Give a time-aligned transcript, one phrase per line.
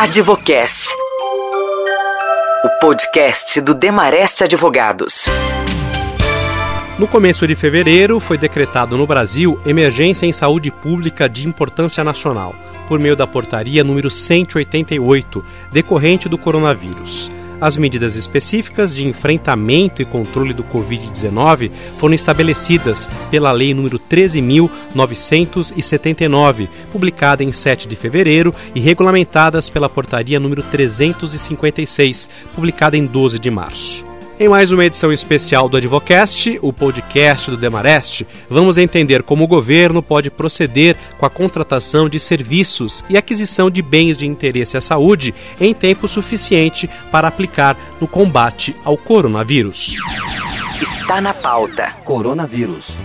[0.00, 0.94] Advocast.
[2.64, 5.24] O podcast do Demarest Advogados.
[6.96, 12.54] No começo de fevereiro, foi decretado no Brasil emergência em saúde pública de importância nacional,
[12.86, 17.28] por meio da portaria número 188, decorrente do coronavírus.
[17.60, 26.68] As medidas específicas de enfrentamento e controle do Covid-19 foram estabelecidas pela Lei nº 13.979,
[26.92, 33.50] publicada em 7 de fevereiro, e regulamentadas pela Portaria número 356, publicada em 12 de
[33.50, 34.17] março.
[34.40, 39.48] Em mais uma edição especial do Advocast, o podcast do Demarest, vamos entender como o
[39.48, 44.80] governo pode proceder com a contratação de serviços e aquisição de bens de interesse à
[44.80, 49.96] saúde em tempo suficiente para aplicar no combate ao coronavírus.
[50.80, 51.90] Está na pauta.
[52.04, 52.96] Coronavírus.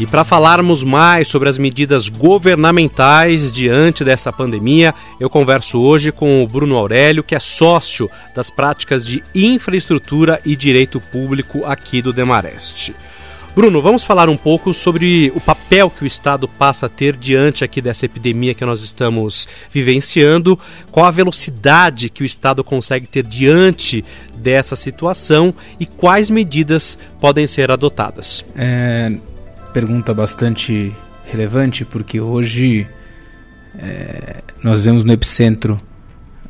[0.00, 6.40] E para falarmos mais sobre as medidas governamentais diante dessa pandemia, eu converso hoje com
[6.40, 12.12] o Bruno Aurélio, que é sócio das práticas de infraestrutura e direito público aqui do
[12.12, 12.94] Demarest.
[13.56, 17.64] Bruno, vamos falar um pouco sobre o papel que o Estado passa a ter diante
[17.64, 20.56] aqui dessa epidemia que nós estamos vivenciando,
[20.92, 24.04] qual a velocidade que o Estado consegue ter diante
[24.36, 28.46] dessa situação e quais medidas podem ser adotadas.
[28.54, 29.18] É,
[29.72, 32.86] pergunta bastante relevante, porque hoje
[33.78, 35.78] é, nós vemos no epicentro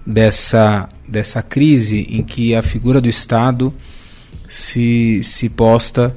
[0.06, 3.74] dessa, dessa crise em que a figura do Estado
[4.48, 6.14] se, se posta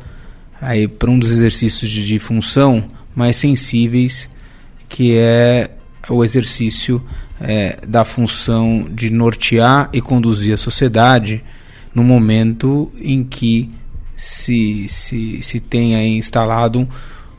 [0.61, 2.83] aí para um dos exercícios de, de função
[3.15, 4.29] mais sensíveis,
[4.87, 5.71] que é
[6.09, 7.03] o exercício
[7.39, 11.43] é, da função de nortear e conduzir a sociedade
[11.93, 13.69] no momento em que
[14.21, 16.87] se, se, se tenha instalado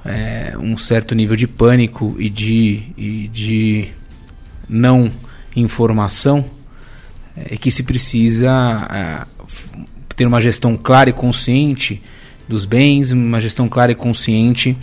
[0.05, 3.89] é, um certo nível de pânico e de, e de
[4.69, 5.09] não
[5.55, 6.45] informação,
[7.37, 8.51] é que se precisa
[8.91, 9.27] é,
[10.17, 12.03] ter uma gestão clara e consciente
[12.49, 14.77] dos bens, uma gestão clara e consciente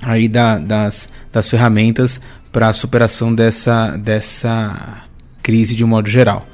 [0.00, 2.20] aí da, das, das ferramentas
[2.52, 5.02] para a superação dessa, dessa
[5.42, 6.46] crise de um modo geral.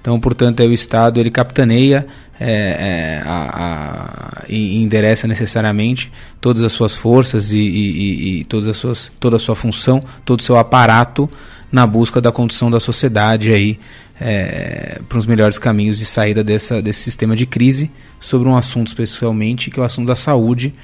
[0.00, 2.06] Então, portanto, é o Estado ele capitaneia
[2.44, 6.10] é, é, a, a, e endereça necessariamente
[6.40, 10.40] todas as suas forças e, e, e, todas as suas, toda a sua função, todo
[10.40, 11.30] o seu aparato
[11.70, 13.78] na busca da condução da sociedade aí
[14.20, 18.88] é, para os melhores caminhos de saída dessa, desse sistema de crise sobre um assunto
[18.88, 20.74] especialmente que é o assunto da saúde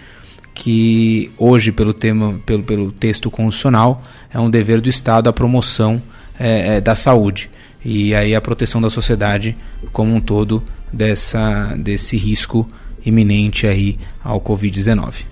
[0.55, 4.03] que hoje pelo tema pelo, pelo texto constitucional
[4.33, 6.01] é um dever do Estado a promoção
[6.39, 7.51] é, é da saúde.
[7.85, 9.57] E aí a proteção da sociedade
[9.93, 10.63] como um todo
[10.93, 12.67] dessa, desse risco
[13.05, 15.27] iminente aí ao Covid-19.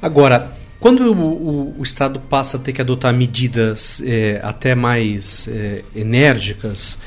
[0.00, 5.84] Agora, quando o, o, Estado passa a ter que adotar medidas é, até mais é,
[5.94, 6.98] enérgicas,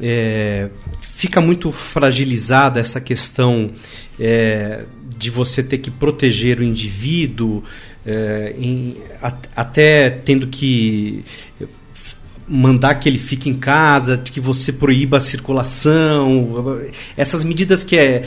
[0.00, 0.68] é,
[1.00, 3.72] fica muito fragilizada essa questão
[4.20, 4.84] é,
[5.18, 7.64] de você ter que proteger o indivíduo,
[8.04, 8.96] é, em,
[9.56, 11.24] até tendo que
[12.48, 16.80] mandar que ele fique em casa, que você proíba a circulação,
[17.16, 18.22] essas medidas que é,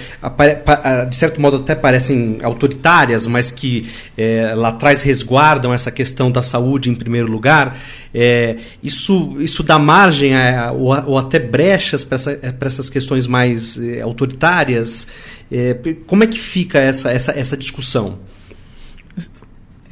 [1.09, 6.43] de certo modo até parecem autoritárias, mas que é, lá atrás resguardam essa questão da
[6.43, 7.77] saúde em primeiro lugar,
[8.13, 13.77] é, isso, isso dá margem a, ou, ou, até brechas para essa, essas questões mais
[13.77, 15.07] é, autoritárias.
[15.51, 18.19] É, como é que fica essa, essa, essa discussão?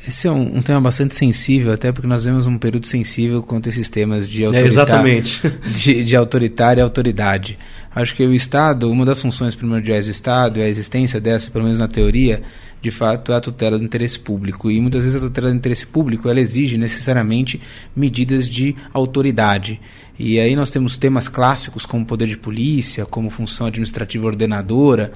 [0.07, 3.67] Esse é um, um, tema bastante sensível, até porque nós vemos um período sensível quanto
[3.67, 5.41] esses temas de autoritário, é, exatamente.
[5.83, 7.57] De, de autoritária e autoridade.
[7.93, 11.65] Acho que o Estado, uma das funções primordiais do Estado, é a existência dessa, pelo
[11.65, 12.41] menos na teoria,
[12.81, 14.71] de fato, é a tutela do interesse público.
[14.71, 17.59] E muitas vezes a tutela do interesse público ela exige necessariamente
[17.93, 19.81] medidas de autoridade.
[20.17, 25.11] E aí nós temos temas clássicos como poder de polícia, como função administrativa ordenadora,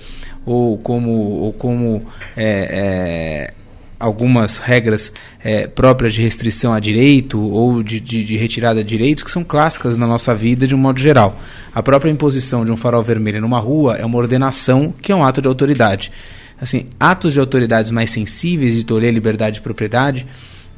[0.46, 3.53] ou como, ou como é, é,
[4.01, 5.13] algumas regras
[5.44, 9.44] é, próprias de restrição a direito ou de, de, de, retirada de direitos que são
[9.44, 11.40] clássicas na nossa vida de um modo geral.
[11.73, 15.23] A própria imposição de um farol vermelho numa rua é uma ordenação que é um
[15.23, 16.11] ato de autoridade.
[16.59, 20.28] Assim, atos de autoridades mais sensíveis de tolher liberdade de propriedade,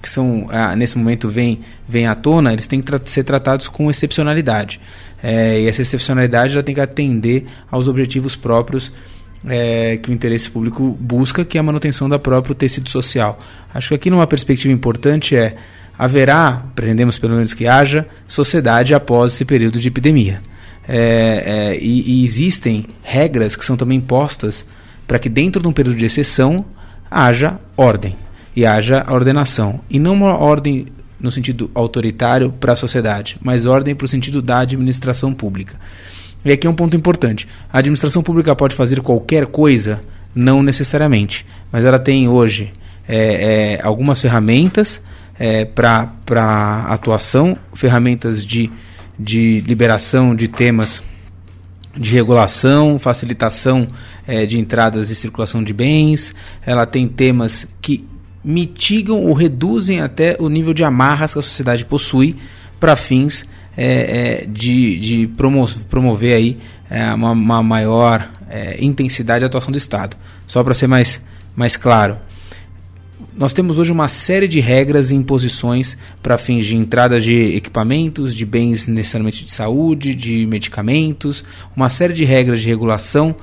[0.02, 3.68] que são ah, nesse momento vem, vem à tona, eles têm que tra ser tratados
[3.68, 4.80] com excepcionalidade.
[5.22, 8.92] É, e essa excepcionalidade já tem que atender aos objetivos próprios
[9.48, 13.40] é, que o interesse público busca, que é a manutenção da próprio tecido social.
[13.74, 15.56] Acho que aqui numa perspectiva importante é
[15.98, 20.42] haverá, pretendemos pelo menos que haja, sociedade após esse período de epidemia.
[20.88, 21.44] É,
[21.76, 24.66] é, e, e, existem regras que são também postas
[25.08, 26.66] para que dentro de um período de exceção
[27.10, 28.18] haja ordem
[28.56, 29.80] e haja ordenação.
[29.90, 30.88] E não uma ordem
[31.20, 35.80] no sentido autoritário para a sociedade, mas ordem para o sentido da administração pública.
[36.46, 37.48] E aqui é um ponto importante.
[37.72, 40.02] A administração pública pode fazer qualquer coisa?
[40.36, 41.46] Não necessariamente.
[41.72, 42.74] Mas ela tem hoje
[43.08, 45.02] é, é, algumas ferramentas
[45.40, 48.70] é, para atuação, ferramentas de,
[49.18, 51.02] de liberação de temas
[51.96, 53.88] de regulação, facilitação
[54.26, 56.34] é, de entradas e circulação de bens.
[56.66, 58.08] Ela tem temas que
[58.44, 62.36] mitigam ou reduzem até o nível de amarras que a sociedade possui
[62.80, 66.58] para fins é, é, de, de promover, promover aí,
[66.90, 70.16] é, uma, uma, maior é, intensidade de atuação do Estado.
[70.46, 71.22] Só para ser mais,
[71.56, 72.18] mais claro.
[73.36, 78.36] Nós temos hoje uma série de regras e imposições para fins de entrada de equipamentos,
[78.36, 81.44] de bens necessariamente de saúde, de medicamentos,
[81.76, 83.36] uma série de regras de regulação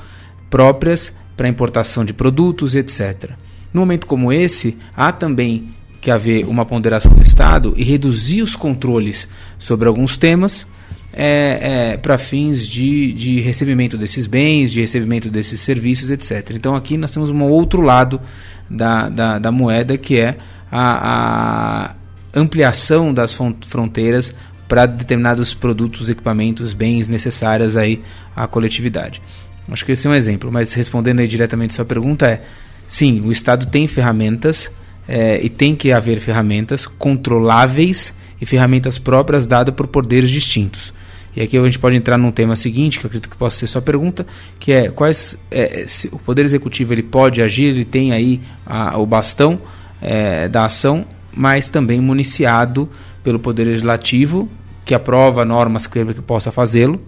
[0.49, 3.31] próprias para importação de produtos, etc.
[3.73, 8.57] No momento como esse, há também que haver uma ponderação do Estado e reduzir os
[8.57, 10.67] controles sobre alguns temas
[11.13, 16.53] é, é, para fins de, de recebimento desses bens, de recebimento desses serviços, etc.
[16.55, 18.21] Então aqui nós temos um outro lado
[18.69, 20.37] da, da, da moeda que é
[20.71, 21.95] a, a
[22.39, 23.37] ampliação das
[23.67, 24.35] fronteiras
[24.69, 28.03] para determinados produtos, equipamentos, bens necessários aí
[28.37, 29.21] à coletividade.
[29.69, 32.43] Acho que esse é um exemplo, mas respondendo diretamente a sua pergunta é
[32.87, 34.71] sim, o Estado tem ferramentas
[35.09, 40.93] é, e tem que haver ferramentas controláveis e ferramentas próprias dadas por poderes distintos.
[41.35, 43.67] E aqui a gente pode entrar num tema seguinte, que eu acredito que possa ser
[43.69, 44.27] sua pergunta,
[44.59, 49.07] que é quais é, o poder executivo ele pode agir, ele tem aí a, o
[49.07, 49.59] bastão
[50.03, 52.89] é, da ação, mas também municiado
[53.23, 54.49] pelo poder legislativo,
[54.85, 57.01] que aprova normas que ele possa fazê-lo,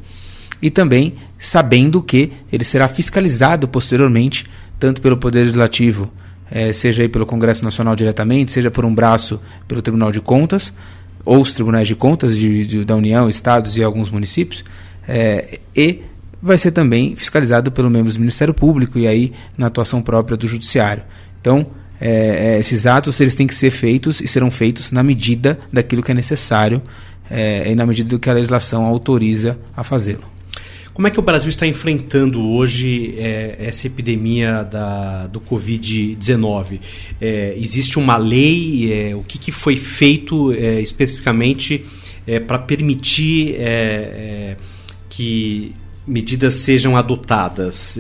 [0.61, 4.47] e também sabendo que ele será fiscalizado posteriormente,
[4.79, 6.13] tanto pelo poder legislativo
[6.53, 10.73] é, seja aí pelo Congresso Nacional diretamente, seja por um braço pelo Tribunal de Contas,
[11.25, 14.65] ou os tribunais de contas de, de, da União, estados e alguns municípios,
[15.09, 16.03] é, e
[16.43, 20.47] vai ser também fiscalizado pelo membros do Ministério Público e aí na atuação própria do
[20.47, 21.05] Judiciário.
[21.41, 21.67] Então,
[22.01, 26.03] é, é, esses atos eles têm que ser feitos e serão feitos na medida daquilo
[26.03, 26.83] que é necessário
[27.31, 30.25] é, e na medida do que a legislação autoriza a fazê-lo.
[30.95, 36.81] Como é que o Brasil está enfrentando hoje é, essa epidemia da, do Covid-19?
[37.19, 38.93] É, existe uma lei?
[38.93, 41.83] É, o que, que, foi feito é, especificamente
[42.27, 44.57] é, para permitir é,
[45.09, 45.75] que
[46.07, 47.99] medidas sejam adotadas?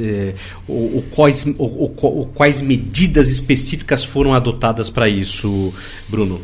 [0.68, 5.72] ou, ou, quais, ou, ou, quais medidas específicas foram adotadas para isso,
[6.10, 6.42] Bruno?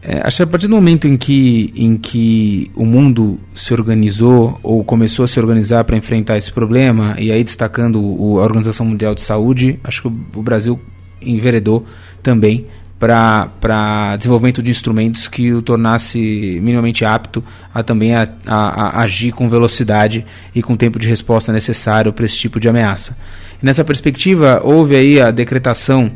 [0.00, 4.58] É, acho que a partir do momento em que, em que o mundo se organizou
[4.62, 8.86] ou começou a se organizar para enfrentar esse problema, e aí destacando o, a Organização
[8.86, 10.80] Mundial de Saúde, acho que o, o Brasil
[11.20, 11.84] enveredou
[12.22, 12.66] também
[12.98, 19.30] para desenvolvimento de instrumentos que o tornasse minimamente apto a também a, a, a agir
[19.30, 23.16] com velocidade e com tempo de resposta necessário para esse tipo de ameaça.
[23.62, 26.10] E nessa perspectiva, houve aí a decretação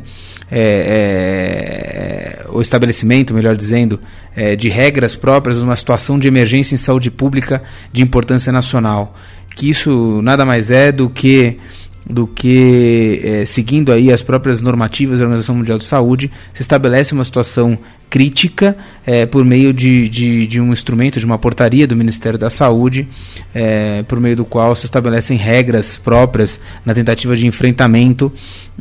[0.51, 3.99] é, é, o estabelecimento, melhor dizendo,
[4.35, 9.15] é, de regras próprias numa situação de emergência em saúde pública de importância nacional.
[9.55, 11.57] Que isso nada mais é do que
[12.05, 17.13] do que é, seguindo aí as próprias normativas da Organização Mundial de Saúde, se estabelece
[17.13, 17.79] uma situação
[18.13, 18.77] crítica
[19.07, 23.07] é, por meio de, de, de, um instrumento, de uma portaria do Ministério da Saúde,
[23.55, 28.31] é, por meio do qual se estabelecem regras próprias na tentativa de enfrentamento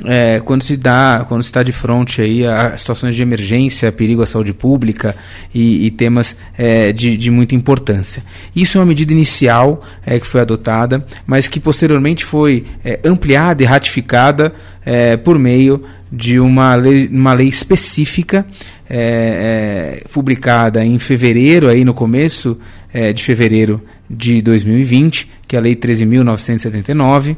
[0.04, 4.26] é, quando se dá, quando está de frente aí a situações de emergência, perigo à
[4.26, 5.16] saúde pública
[5.54, 8.22] e, e temas é, de, de, muita importância.
[8.54, 13.62] Isso é uma medida inicial é, que foi adotada, mas que posteriormente foi é, ampliada
[13.62, 14.52] e ratificada
[15.22, 18.44] por meio de uma lei, uma lei específica
[18.88, 22.58] é, é, publicada em fevereiro, aí no começo
[22.92, 27.36] é, de fevereiro de 2020, que é a Lei 13.979,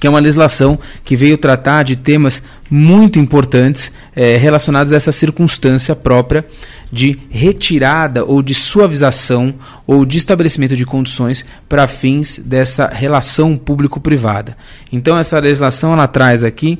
[0.00, 5.12] que é uma legislação que veio tratar de temas muito importantes é, relacionados a essa
[5.12, 6.44] circunstância própria
[6.90, 9.54] de retirada ou de suavização
[9.86, 14.56] ou de estabelecimento de condições para fins dessa relação público-privada.
[14.92, 16.78] Então essa legislação ela traz aqui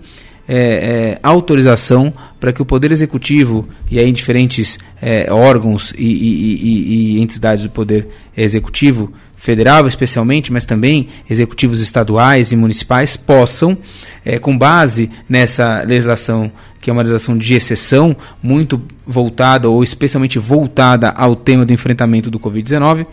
[0.49, 6.55] é, é, autorização para que o Poder Executivo e aí diferentes é, órgãos e, e,
[6.55, 13.77] e, e, entidades do Poder Executivo, federal especialmente, mas também executivos estaduais e municipais, possam,
[14.25, 16.51] é, com base nessa legislação,
[16.81, 22.31] que é uma legislação de exceção, muito voltada ou especialmente voltada ao tema do enfrentamento
[22.31, 23.07] do Covid-19,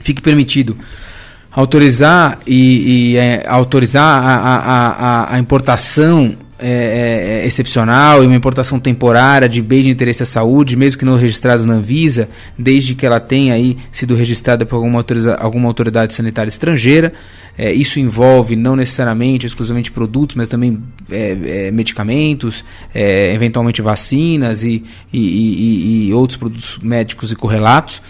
[0.00, 0.76] fique permitido
[1.58, 4.88] autorizar e, e é, autorizar a, a,
[5.32, 10.26] a, a, importação é, é, excepcional e uma importação temporária de bens de interesse à
[10.26, 14.76] saúde, mesmo que não registrados na Anvisa, desde que ela tenha aí sido registrada por
[14.76, 15.04] alguma,
[15.40, 17.12] alguma autoridade sanitária estrangeira.
[17.56, 24.62] É, isso envolve não necessariamente exclusivamente produtos, mas também é, é, medicamentos, é, eventualmente vacinas
[24.62, 28.00] e, e, e, e outros produtos médicos e correlatos.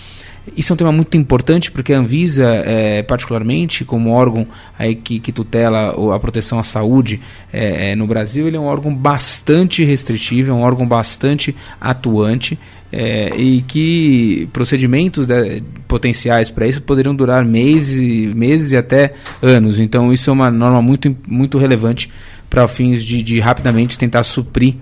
[0.57, 4.47] Isso é um tema muito importante porque a Anvisa, é, particularmente, como órgão
[4.79, 7.21] aí que, que tutela a proteção à saúde
[7.53, 12.59] é, é, no Brasil, ele é um órgão bastante restritivo, é um órgão bastante atuante
[12.93, 19.79] é, e que procedimentos de, potenciais para isso poderiam durar meses, meses e até anos.
[19.79, 22.11] Então, isso é uma norma muito, muito relevante
[22.49, 24.75] para fins de, de rapidamente tentar suprir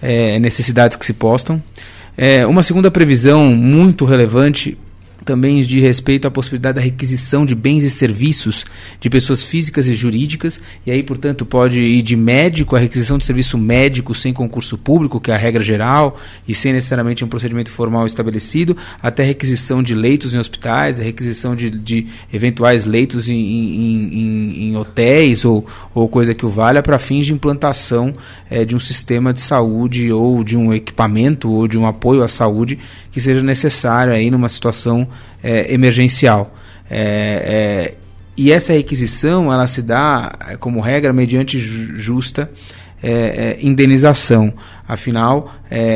[0.00, 1.62] é, necessidades que se postam.
[2.16, 4.76] É, uma segunda previsão muito relevante
[5.24, 8.64] também de respeito à possibilidade da requisição de bens e serviços
[9.00, 13.24] de pessoas físicas e jurídicas, e aí, portanto, pode ir de médico, a requisição de
[13.24, 17.70] serviço médico sem concurso público, que é a regra geral, e sem necessariamente um procedimento
[17.70, 23.34] formal estabelecido, até requisição de leitos em hospitais, a requisição de, de eventuais leitos em,
[23.34, 28.12] em, em, em, hotéis ou, ou coisa que o valha para fins de implantação
[28.50, 32.28] é, de um sistema de saúde ou de um equipamento ou de um apoio à
[32.28, 32.78] saúde
[33.12, 35.06] que seja necessário aí numa situação
[35.42, 36.54] é, emergencial.
[36.90, 37.94] É, é,
[38.36, 42.50] e essa requisição ela se dá, é, como regra, mediante justa
[43.02, 44.52] é, indenização.
[44.86, 45.54] Afinal,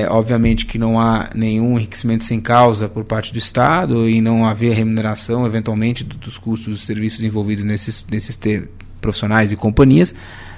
[0.09, 4.75] obviamente que não há nenhum enriquecimento sem causa por parte do Estado e não haver
[4.75, 8.39] remuneração, eventualmente, dos custos dos serviços envolvidos nesses, nesses
[9.01, 10.15] profissionais e companhias,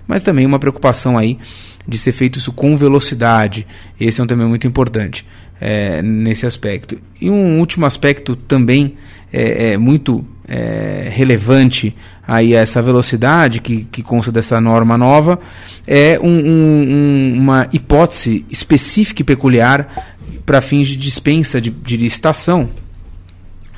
[0.08, 1.38] mas também uma preocupação aí
[1.86, 3.66] de ser feito isso com velocidade.
[4.00, 5.24] Esse é um tema muito importante
[5.60, 6.98] é, nesse aspecto.
[7.20, 8.96] E um último aspecto também
[9.32, 11.94] é, é muito é, relevante
[12.26, 15.38] aí a essa velocidade que, que consta dessa norma nova
[15.86, 20.10] é um, um, uma hipótese específica e peculiar
[20.46, 22.70] para fins de dispensa de, de licitação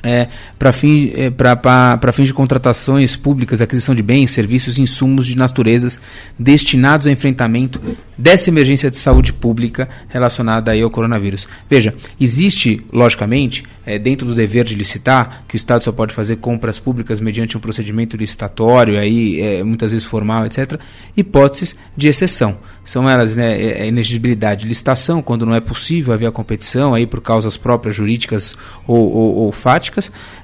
[0.03, 0.27] é,
[0.57, 5.99] para é, fins de contratações públicas, aquisição de bens, serviços e insumos de naturezas
[6.37, 7.81] destinados ao enfrentamento
[8.17, 11.47] dessa emergência de saúde pública relacionada aí ao coronavírus.
[11.69, 16.37] Veja, existe, logicamente, é, dentro do dever de licitar, que o Estado só pode fazer
[16.37, 20.79] compras públicas mediante um procedimento licitatório, aí, é, muitas vezes formal, etc.,
[21.17, 22.57] hipóteses de exceção.
[22.85, 26.93] São elas né, é, é inexigibilidade de licitação, quando não é possível haver a competição
[26.93, 28.55] aí por causas próprias jurídicas
[28.87, 29.90] ou, ou, ou fáticas,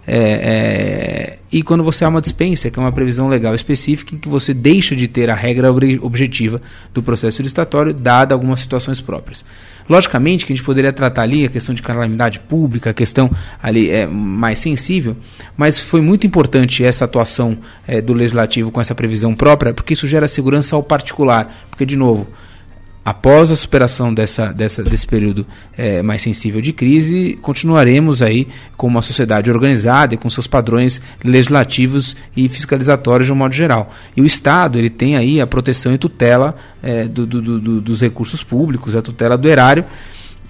[0.05, 4.17] é, é, e quando você há uma dispensa, que é uma previsão legal específica, em
[4.17, 6.61] que você deixa de ter a regra objetiva
[6.93, 9.45] do processo licitatório, dada algumas situações próprias.
[9.89, 13.31] Logicamente que a gente poderia tratar ali a questão de calamidade pública, a questão
[13.63, 15.15] ali é mais sensível,
[15.55, 20.07] mas foi muito importante essa atuação é, do legislativo com essa previsão própria, porque isso
[20.07, 21.55] gera segurança ao particular.
[21.69, 22.27] Porque, de novo,
[23.07, 25.47] após a superação dessa, dessa, desse período
[25.77, 31.01] é, mais sensível de crise, continuaremos aí com uma sociedade organizada e com seus padrões
[31.23, 33.89] legislativos e fiscalizatórios de um modo geral.
[34.13, 38.01] E o Estado ele tem aí a proteção e tutela é, do, do, do, dos
[38.01, 39.85] recursos públicos, a tutela do erário,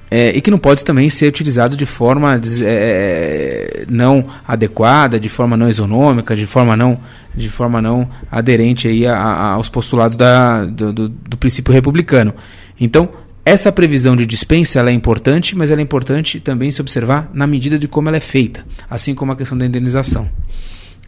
[0.09, 5.57] é, e que não pode também ser utilizado de forma é, não adequada, de forma
[5.57, 6.99] não isonômica, de forma não,
[7.35, 12.33] de forma não aderente aí a, a, aos postulados da, do, do, do, princípio republicano.
[12.79, 13.09] Então,
[13.43, 17.87] essa previsão de dispensa é importante, mas é importante também se observar na medida de
[17.87, 20.29] como ela é feita, assim como a questão da indenização.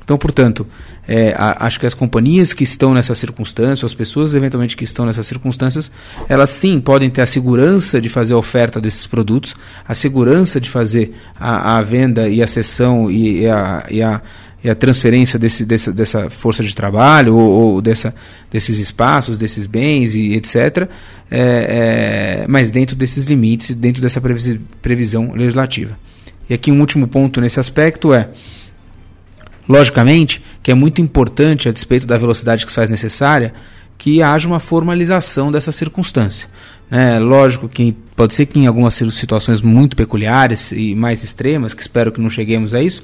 [0.10, 0.66] Então, portanto,
[1.08, 5.06] é, a, acho que as companhias que estão nessas circunstâncias, as pessoas eventualmente que estão
[5.06, 5.92] nessas circunstâncias,
[6.28, 9.56] elas sim podem ter a segurança de fazer a oferta desses produtos,
[9.88, 14.20] a segurança de fazer a, a venda e a cessão e, e, a, e, a,
[14.64, 18.12] e a transferência desse, dessa, dessa força de trabalho ou, ou dessa,
[18.50, 20.90] desses espaços, desses bens e etc.
[21.30, 24.20] É, é, mas dentro desses limites, dentro dessa
[24.82, 25.96] previsão legislativa.
[26.50, 28.28] E aqui um último ponto nesse aspecto é
[29.70, 33.54] Logicamente que é muito importante, a despeito da velocidade que se faz necessária,
[34.00, 36.50] que haja uma formalização dessa circunstância.
[36.90, 41.82] É, lógico que pode ser que em algumas situações muito peculiares e mais extremas, que
[41.82, 43.04] espero que não cheguemos a isso,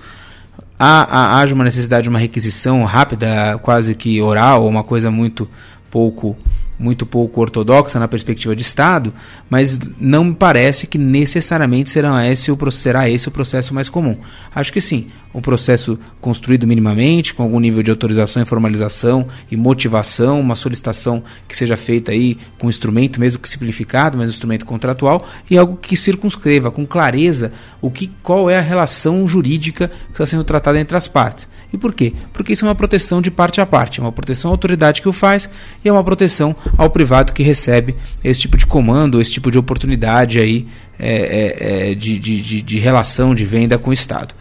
[0.80, 5.48] haja uma necessidade de uma requisição rápida, quase que oral, uma coisa muito
[5.92, 6.36] pouco
[6.78, 9.14] muito pouco ortodoxa na perspectiva de Estado,
[9.50, 14.18] mas não me parece que necessariamente será esse, o, será esse o processo mais comum.
[14.54, 19.58] Acho que sim, um processo construído minimamente, com algum nível de autorização e formalização e
[19.58, 24.32] motivação, uma solicitação que seja feita aí com um instrumento, mesmo que simplificado, mas um
[24.32, 27.52] instrumento contratual, e algo que circunscreva com clareza
[27.82, 31.48] o que, qual é a relação jurídica que está sendo tratada entre as partes.
[31.74, 32.14] E por quê?
[32.32, 35.10] Porque isso é uma proteção de parte a parte, é uma proteção à autoridade que
[35.10, 35.50] o faz
[35.84, 39.58] e é uma proteção ao privado que recebe esse tipo de comando, esse tipo de
[39.58, 40.68] oportunidade aí
[41.00, 44.36] é, é, é de, de, de, relação de venda com o Estado.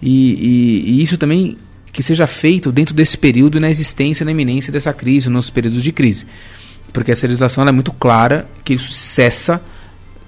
[0.00, 1.56] E, e, e isso também
[1.92, 5.92] que seja feito dentro desse período na existência, na iminência dessa crise, nos períodos de
[5.92, 6.26] crise.
[6.92, 9.62] Porque essa legislação é muito clara que isso cessa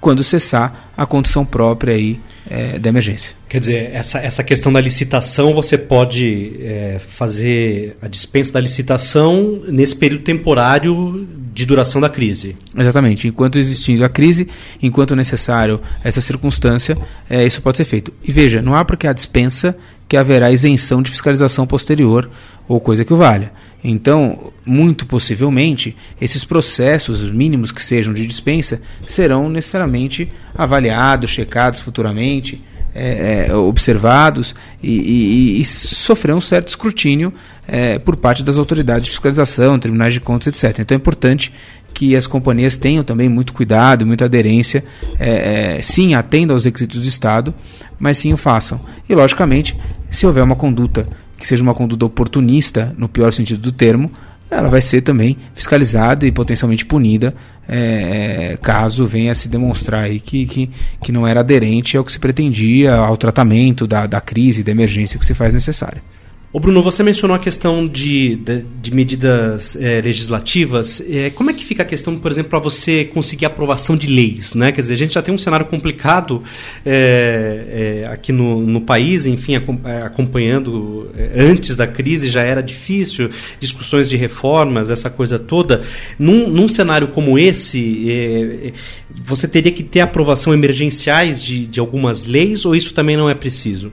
[0.00, 3.36] quando cessar a condição própria aí é, da emergência.
[3.48, 9.62] Quer dizer, essa, essa questão da licitação, você pode é, fazer a dispensa da licitação
[9.68, 12.56] nesse período temporário de duração da crise.
[12.76, 13.28] Exatamente.
[13.28, 14.48] Enquanto existindo a crise,
[14.82, 16.96] enquanto necessário essa circunstância,
[17.28, 18.12] é, isso pode ser feito.
[18.22, 19.76] E veja, não há porque a dispensa
[20.08, 22.30] que haverá isenção de fiscalização posterior
[22.66, 23.52] ou coisa que o valha.
[23.84, 32.62] Então, muito possivelmente, esses processos mínimos que sejam de dispensa serão necessariamente avaliados, checados futuramente,
[32.94, 37.32] é, é, observados e, e, e, sofrerão certo escrutínio
[37.66, 40.80] é, por parte das autoridades de fiscalização, tribunais de contas, etc.
[40.80, 41.52] Então é importante
[41.94, 44.84] que as companhias tenham também muito cuidado, muita aderência,
[45.18, 47.54] é, é, sim, atendam aos requisitos do Estado,
[47.98, 48.80] mas sim o façam.
[49.08, 49.76] E, logicamente,
[50.08, 54.10] se houver uma conduta que seja uma conduta oportunista, no pior sentido do termo,
[54.50, 57.34] ela vai ser também fiscalizada e potencialmente punida
[57.68, 60.70] é, é, caso venha a se demonstrar aí que, que,
[61.02, 65.18] que não era aderente ao que se pretendia, ao tratamento da, da crise, da emergência
[65.18, 66.02] que se faz necessária.
[66.50, 70.98] Ô Bruno, você mencionou a questão de, de, de medidas é, legislativas.
[71.06, 74.54] É, como é que fica a questão, por exemplo, para você conseguir aprovação de leis?
[74.54, 74.72] Né?
[74.72, 76.42] Quer dizer, a gente já tem um cenário complicado
[76.86, 79.56] é, aqui no, no, país, enfim,
[80.02, 83.28] acompanhando antes da crise já era difícil,
[83.60, 85.82] discussões de reformas, essa coisa toda.
[86.18, 88.72] Num, num cenário como esse,
[89.14, 93.34] você teria que ter aprovação emergenciais de, de algumas leis ou isso também não é
[93.34, 93.92] preciso?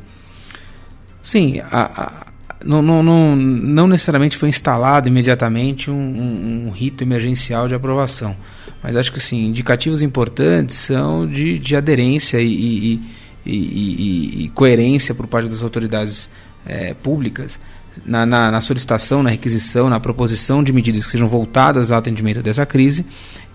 [1.22, 2.25] Sim, a,
[2.64, 8.36] não, não, não, não necessariamente foi instalado imediatamente um, um, um, rito emergencial de aprovação.
[8.82, 13.02] Mas acho que assim, indicativos importantes são de, de aderência e, e,
[13.46, 16.30] e, e coerência por parte das autoridades
[16.66, 17.60] é, públicas
[18.04, 22.42] na, na, na, solicitação, na requisição, na proposição de medidas que sejam voltadas ao atendimento
[22.42, 23.06] dessa crise,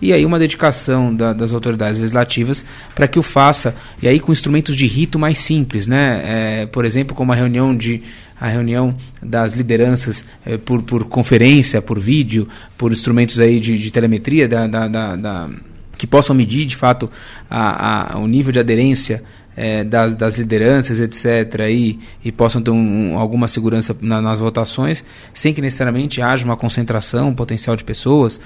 [0.01, 4.31] e aí uma dedicação da, das autoridades legislativas para que o faça, e aí com
[4.31, 6.21] instrumentos de rito mais simples, né?
[6.61, 8.01] É, por exemplo, como a reunião de
[8.41, 13.91] a reunião das lideranças é, por, por conferência, por vídeo, por instrumentos aí de, de
[13.91, 15.49] telemetria da, da, da, da,
[15.95, 17.07] que possam medir de fato
[17.47, 19.23] a, a, o nível de aderência
[19.55, 25.05] é, das, das, lideranças, etc., e, e possam ter um, alguma segurança na, nas votações,
[25.35, 28.39] sem que necessariamente haja uma concentração um potencial de pessoas,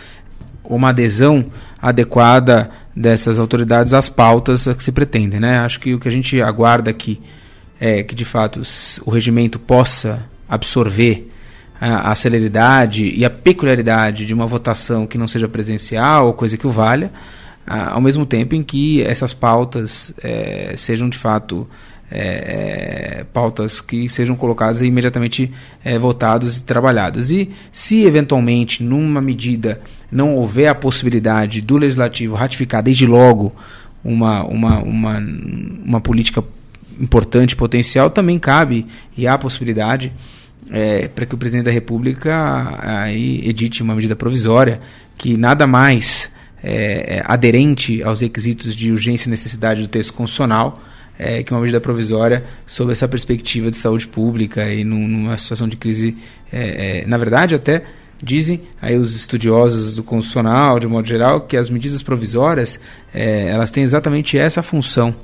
[0.61, 1.45] uma adesão
[1.81, 5.39] adequada dessas autoridades às pautas que se pretendem.
[5.39, 5.59] Né?
[5.59, 7.21] Acho que o que a gente aguarda aqui
[7.85, 8.61] é que de fato
[9.05, 11.29] o regimento possa absorver
[11.79, 16.65] a, a celeridade e a peculiaridade de uma votação que não seja presencial coisa que
[16.65, 17.11] o valha,
[17.65, 21.67] a, ao mesmo tempo em que essas pautas é, sejam de fato
[22.09, 25.51] é, é, pautas que sejam colocadas e imediatamente
[25.83, 27.29] é, votadas e trabalhadas.
[27.29, 29.79] E se eventualmente, numa medida,
[30.11, 33.53] não houver a possibilidade do legislativo ratificar desde logo
[34.03, 35.17] uma, uma, uma,
[35.83, 36.43] uma política
[36.99, 38.85] importante, potencial, também cabe
[39.17, 40.11] e há possibilidade
[40.71, 44.79] é, para que o presidente da República aí edite uma medida provisória
[45.17, 46.31] que nada mais
[46.63, 50.79] é, é, aderente aos requisitos de urgência e necessidade do texto constitucional
[51.17, 55.67] é, que uma medida provisória sob essa perspectiva de saúde pública e num, numa situação
[55.67, 56.17] de crise,
[56.51, 57.83] é, é, na verdade até
[58.21, 62.79] dizem aí os estudiosos do constitucional de modo geral que as medidas provisórias
[63.13, 65.15] é, elas têm exatamente essa função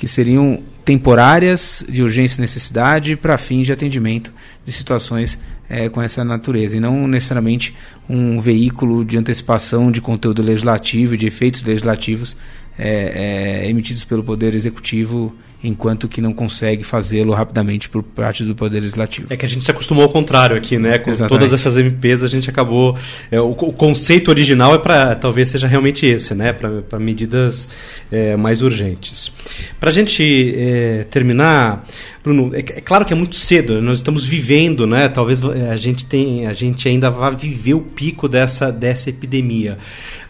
[0.00, 4.32] que seriam temporárias de urgência e necessidade para fins de atendimento
[4.64, 7.76] de situações é, com essa natureza, e não necessariamente
[8.08, 12.34] um veículo de antecipação de conteúdo legislativo de efeitos legislativos
[12.78, 18.54] é, é, emitidos pelo Poder Executivo enquanto que não consegue fazê-lo rapidamente por parte do
[18.54, 19.26] Poder Legislativo.
[19.30, 20.98] É que a gente se acostumou ao contrário aqui, né?
[20.98, 21.38] Com Exatamente.
[21.38, 22.96] todas essas MPs a gente acabou.
[23.30, 26.52] É, o, o, conceito original é para talvez seja realmente esse, né?
[26.52, 27.68] Para medidas
[28.10, 29.30] é, mais urgentes.
[29.78, 31.84] Para a gente é, terminar,
[32.22, 33.82] Bruno, é, é, claro que é muito cedo.
[33.82, 35.08] Nós estamos vivendo, né?
[35.08, 39.76] Talvez a gente tem, a gente ainda vá viver o pico dessa dessa epidemia,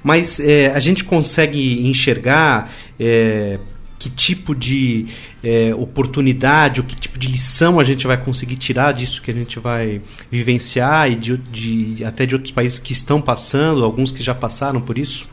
[0.03, 3.59] mas é, a gente consegue enxergar é,
[4.01, 5.05] que tipo de
[5.45, 9.35] é, oportunidade ou que tipo de lição a gente vai conseguir tirar disso que a
[9.35, 14.23] gente vai vivenciar e de, de, até de outros países que estão passando, alguns que
[14.23, 15.29] já passaram por isso?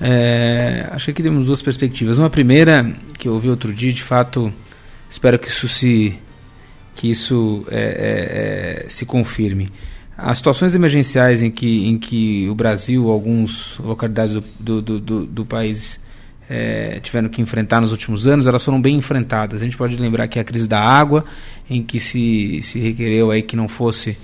[0.00, 2.18] É, acho que temos duas perspectivas.
[2.18, 4.54] Uma primeira, que eu ouvi outro dia, de fato,
[5.10, 6.16] espero que isso se,
[6.94, 9.70] que isso é, é, é se confirme.
[10.16, 15.44] as situações emergenciais em que, em que o Brasil, algumas localidades do, do, do, do
[15.44, 16.00] país
[16.48, 19.60] é, tiveram que enfrentar nos últimos anos, elas foram bem enfrentadas.
[19.60, 21.24] A gente pode lembrar que a crise da água,
[21.68, 24.16] em que se, se requereu aí que não fosse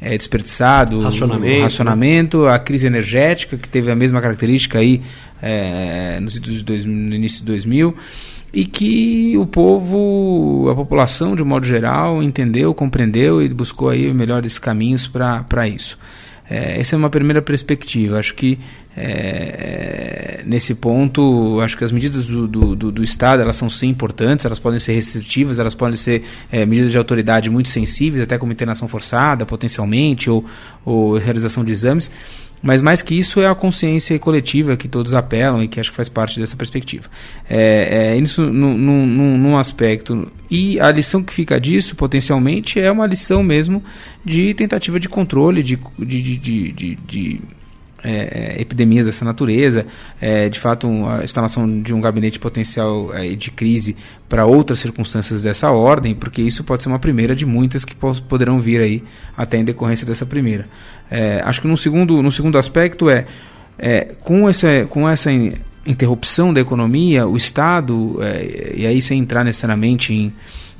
[0.00, 5.02] é, desperdiçado racionamento, o racionamento a crise energética, que teve a mesma característica aí
[5.40, 6.28] é, no,
[6.86, 7.96] no início de 2000
[8.52, 14.12] e que o povo, a população de um modo geral, entendeu, compreendeu e buscou aí
[14.12, 15.98] melhores caminhos para isso.
[16.52, 18.18] É, essa é uma primeira perspectiva.
[18.18, 18.58] Acho que
[18.94, 23.88] é, nesse ponto, acho que as medidas do, do, do, do, Estado elas são sim
[23.88, 28.36] importantes, elas podem ser restritivas, elas podem ser é, medidas de autoridade muito sensíveis, até
[28.36, 30.44] como internação forçada, potencialmente, ou,
[30.84, 32.10] ou realização de exames.
[32.62, 35.96] Mas mais que isso é a consciência coletiva que todos apelam e que acho que
[35.96, 37.08] faz parte dessa perspectiva.
[37.50, 40.30] É, é isso num, num, num aspecto.
[40.48, 43.82] E a lição que fica disso, potencialmente, é uma lição mesmo
[44.24, 47.40] de tentativa de controle, de, de, de, de, de
[48.04, 49.86] é, é, epidemias dessa natureza,
[50.20, 53.96] é, de fato um, a instalação de um gabinete potencial é, de crise
[54.28, 58.60] para outras circunstâncias dessa ordem, porque isso pode ser uma primeira de muitas que poderão
[58.60, 59.04] vir aí
[59.36, 60.68] até em decorrência dessa primeira.
[61.10, 63.26] É, acho que no segundo, no segundo aspecto é,
[63.78, 65.30] é com, essa, com essa
[65.86, 68.18] interrupção da economia, o Estado,
[68.74, 70.32] e aí sem entrar necessariamente em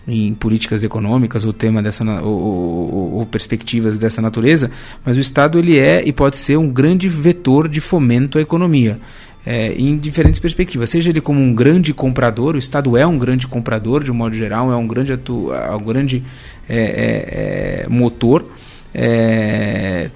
[0.06, 4.70] em políticas econômicas ou tema dessa ou, ou, ou, perspectivas dessa natureza,
[5.04, 8.98] mas o Estado ele é e pode ser um grande vetor de fomento à economia.
[9.44, 13.48] É, em diferentes perspectivas, seja ele como um grande comprador, o Estado é um grande
[13.48, 16.22] comprador de um modo geral, é um grande, atu, é um grande
[16.68, 18.46] é, é, é motor,
[18.94, 20.10] é,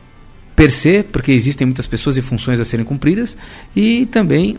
[0.55, 3.37] per se, porque existem muitas pessoas e funções a serem cumpridas,
[3.75, 4.59] e também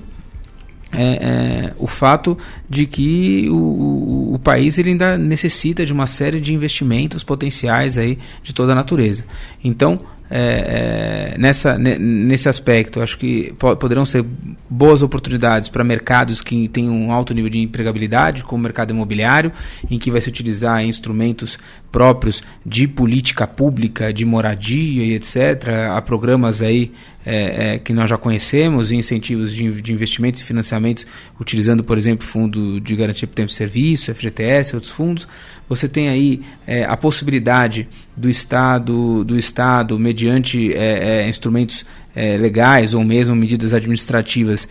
[0.98, 2.36] é, é, o fato
[2.68, 8.00] de que o, o, o, país ele ainda necessita de uma série de investimentos potenciais
[8.00, 9.24] aí de toda a natureza.
[9.64, 14.26] Então, é, é, nessa, nesse aspecto, acho que poderão ser
[14.70, 19.52] boas oportunidades para mercados que têm um alto nível de empregabilidade, como o mercado imobiliário,
[19.90, 21.58] em que vai se utilizar instrumentos
[21.92, 25.92] próprios de política pública, de moradia e etc.
[25.92, 26.92] Há programas aí
[27.30, 31.06] é, é, que nós já conhecemos, incentivos de, de, investimentos e financiamentos,
[31.38, 35.28] utilizando, por exemplo, Fundo de Garantia por Tempo de Serviço, FGTS, outros fundos.
[35.68, 41.86] Você tem aí é, a possibilidade do Estado, do Estado mediante é, é, instrumentos
[42.16, 44.66] é, legais ou mesmo medidas administrativas,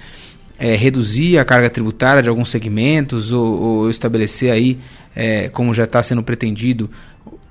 [0.59, 4.79] reduzir a carga tributária de alguns segmentos ou, ou estabelecer aí,
[5.53, 6.89] como já está sendo pretendido,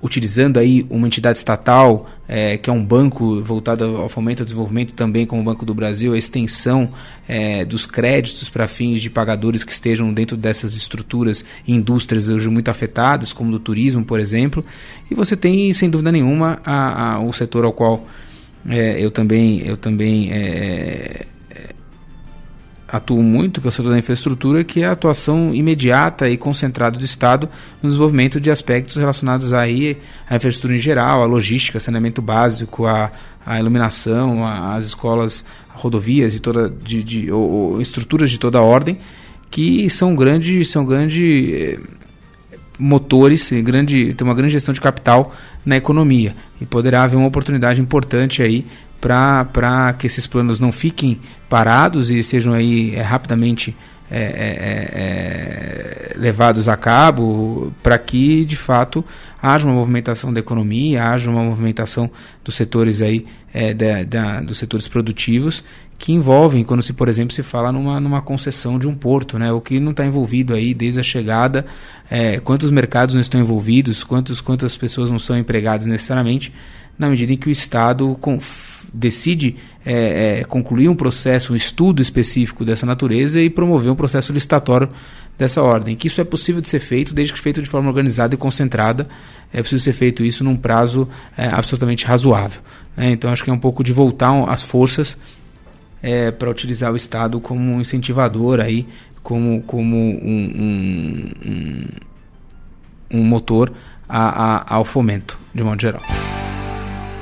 [0.02, 4.92] utilizando aí uma entidade estatal, é, que é um banco voltado ao fomento ao desenvolvimento,
[4.92, 6.88] também como o Banco do Brasil, a extensão
[7.26, 12.48] é, dos créditos para fins de pagadores que estejam dentro dessas estruturas e indústrias hoje
[12.48, 14.64] muito afetadas, como do turismo, por exemplo.
[15.10, 18.06] E você tem, sem dúvida nenhuma, a, a, o setor ao qual
[18.68, 21.26] é, eu também, eu também é,
[22.88, 26.98] atuo muito, que é o setor da infraestrutura, que é a atuação imediata e concentrada
[26.98, 27.48] do Estado
[27.82, 33.10] no desenvolvimento de aspectos relacionados aí à infraestrutura em geral, à logística, saneamento básico, à,
[33.44, 35.44] à iluminação, às escolas,
[35.74, 38.98] rodovias e toda de, de ou, ou, estruturas de toda ordem
[39.50, 41.78] que são grandes são grande eh,
[42.78, 46.34] motores, grande, tem uma grande gestão de capital na economia.
[46.60, 48.66] E poderá haver uma oportunidade importante aí
[49.00, 53.76] para que esses planos não fiquem parados e sejam aí é, rapidamente
[54.10, 59.04] é, é, é, é levados a cabo para que de fato
[59.42, 62.10] haja uma movimentação da economia, haja uma movimentação
[62.44, 65.62] dos setores aí é, da, da, dos setores produtivos
[65.98, 69.50] que envolvem quando se por exemplo se fala numa, numa concessão de um porto, né?
[69.50, 71.64] O que não está envolvido aí desde a chegada,
[72.44, 76.52] quantos mercados não estão envolvidos, quantos quantas pessoas não são empregadas necessariamente
[76.98, 78.14] na medida em que o Estado
[78.96, 84.32] decide é, é, concluir um processo, um estudo específico dessa natureza e promover um processo
[84.32, 84.88] licitatório
[85.38, 85.94] dessa ordem.
[85.94, 89.06] Que isso é possível de ser feito, desde que feito de forma organizada e concentrada.
[89.52, 92.60] É possível ser feito isso num prazo é, absolutamente razoável.
[92.96, 93.10] Né?
[93.10, 95.18] Então, acho que é um pouco de voltar as forças
[96.02, 98.86] é, para utilizar o Estado como um incentivador aí,
[99.22, 101.84] como, como um, um, um,
[103.18, 103.72] um motor
[104.08, 106.02] a, a, ao fomento, de modo geral.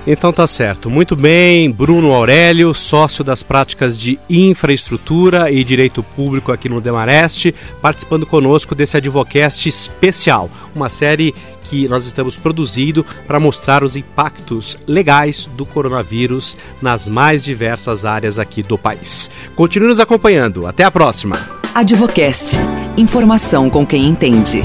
[0.06, 0.90] Então tá certo.
[0.90, 7.54] Muito bem, Bruno Aurélio, sócio das práticas de infraestrutura e direito público aqui no Demareste,
[7.80, 14.76] participando conosco desse Advocast especial, uma série que nós estamos produzindo para mostrar os impactos
[14.86, 19.30] legais do coronavírus nas mais diversas áreas aqui do país.
[19.56, 20.66] Continue nos acompanhando.
[20.66, 21.36] Até a próxima.
[21.74, 22.58] Advocast.
[22.96, 24.62] Informação com quem entende.